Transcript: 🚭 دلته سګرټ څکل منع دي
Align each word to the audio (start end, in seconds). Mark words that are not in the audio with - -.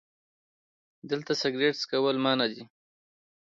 🚭 1.09 1.09
دلته 1.09 1.31
سګرټ 1.41 1.75
څکل 1.81 2.15
منع 2.23 2.47
دي 2.53 2.63